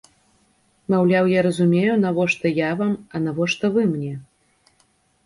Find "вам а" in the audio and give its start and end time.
2.79-3.21